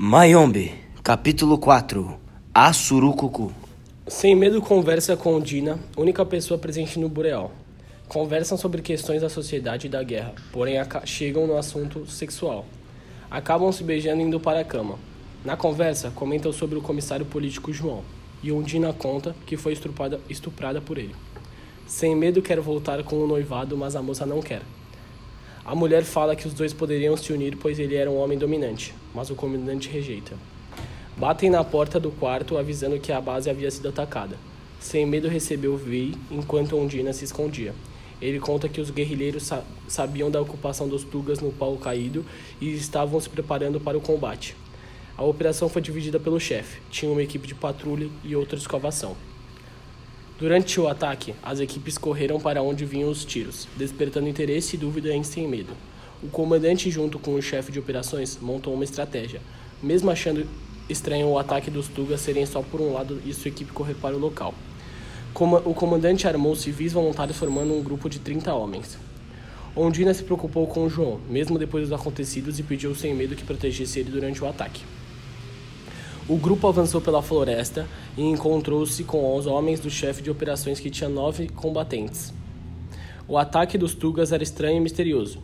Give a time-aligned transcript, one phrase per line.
[0.00, 0.72] Mayombe,
[1.02, 2.20] capítulo 4
[2.54, 3.52] Assurucucu
[4.06, 7.50] Sem medo conversa com Dina, única pessoa presente no Boreal.
[8.06, 12.64] Conversam sobre questões da sociedade e da guerra, porém chegam no assunto sexual.
[13.28, 15.00] Acabam se beijando indo para a cama.
[15.44, 18.04] Na conversa, comentam sobre o comissário político João,
[18.40, 21.16] e Ondina conta que foi estuprada, estuprada por ele.
[21.88, 24.62] Sem medo quer voltar com o noivado, mas a moça não quer.
[25.68, 28.94] A mulher fala que os dois poderiam se unir pois ele era um homem dominante,
[29.14, 30.34] mas o comandante rejeita.
[31.14, 34.38] Batem na porta do quarto avisando que a base havia sido atacada.
[34.80, 37.74] Sem medo recebeu Vi enquanto Ondina se escondia.
[38.18, 42.24] Ele conta que os guerrilheiros sa sabiam da ocupação dos Tugas no pau caído
[42.58, 44.56] e estavam se preparando para o combate.
[45.18, 46.80] A operação foi dividida pelo chefe.
[46.90, 49.14] Tinha uma equipe de patrulha e outra de escovação.
[50.38, 55.12] Durante o ataque, as equipes correram para onde vinham os tiros, despertando interesse e dúvida
[55.12, 55.72] em sem medo.
[56.22, 59.40] O comandante, junto com o chefe de operações, montou uma estratégia.
[59.82, 60.46] Mesmo achando
[60.88, 64.14] estranho o ataque dos Tugas serem só por um lado e sua equipe correr para
[64.14, 64.54] o local.
[65.64, 68.96] O comandante armou civis voluntários formando um grupo de 30 homens.
[69.74, 73.98] Ondina se preocupou com João, mesmo depois dos acontecidos, e pediu sem medo que protegesse
[73.98, 74.82] ele durante o ataque.
[76.28, 80.90] O grupo avançou pela floresta e encontrou-se com os homens do chefe de operações que
[80.90, 82.34] tinha nove combatentes.
[83.26, 85.42] O ataque dos Tugas era estranho e misterioso.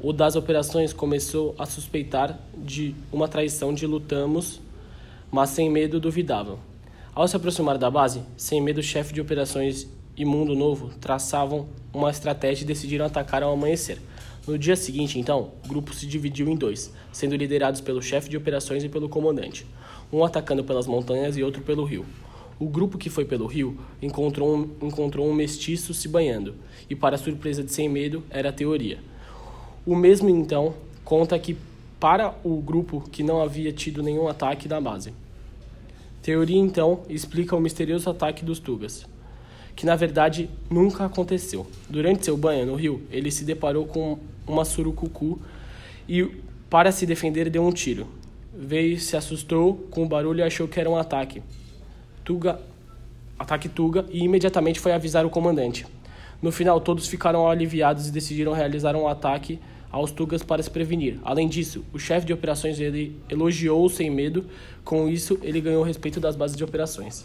[0.00, 4.62] O das operações começou a suspeitar de uma traição de Lutamos,
[5.30, 6.58] mas sem medo duvidavam.
[7.14, 9.86] Ao se aproximar da base, sem medo o chefe de operações
[10.16, 13.98] e Mundo Novo traçavam uma estratégia e decidiram atacar ao amanhecer.
[14.46, 18.36] No dia seguinte, então, o grupo se dividiu em dois, sendo liderados pelo chefe de
[18.36, 19.66] operações e pelo comandante,
[20.12, 22.04] um atacando pelas montanhas e outro pelo rio.
[22.60, 26.56] O grupo que foi pelo rio encontrou um, encontrou um mestiço se banhando,
[26.90, 28.98] e para surpresa de Sem Medo, era a teoria.
[29.86, 31.56] O mesmo, então, conta que
[31.98, 35.14] para o grupo que não havia tido nenhum ataque na base.
[36.20, 39.06] Teoria, então, explica o misterioso ataque dos Tugas
[39.74, 41.66] que na verdade nunca aconteceu.
[41.88, 45.40] Durante seu banho no rio, ele se deparou com uma surucucu
[46.08, 46.24] e,
[46.70, 48.06] para se defender, deu um tiro.
[48.56, 51.42] Veio, se assustou com o barulho e achou que era um ataque.
[52.24, 52.60] Tuga,
[53.38, 55.86] ataque Tuga e imediatamente foi avisar o comandante.
[56.40, 59.58] No final, todos ficaram aliviados e decidiram realizar um ataque
[59.90, 61.18] aos Tugas para se prevenir.
[61.24, 64.44] Além disso, o chefe de operações ele elogiou-o sem medo.
[64.84, 67.24] Com isso, ele ganhou o respeito das bases de operações.